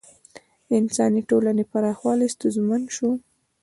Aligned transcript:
د 0.67 0.69
انساني 0.81 1.21
ټولنې 1.29 1.63
پراخوالی 1.71 2.27
ستونزمن 2.35 2.81
شو. 2.95 3.09